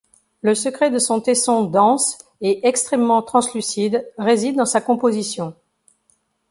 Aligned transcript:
Le 0.41 0.55
secret 0.55 0.89
de 0.89 0.97
son 0.97 1.21
tesson 1.21 1.65
dense 1.65 2.17
et 2.41 2.67
extrêmement 2.67 3.21
translucide 3.21 4.11
réside 4.17 4.55
dans 4.55 4.65
sa 4.65 4.81
composition. 4.81 5.53